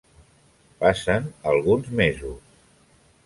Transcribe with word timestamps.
Passen 0.83 1.27
alguns 1.53 1.91
mesos. 1.99 2.59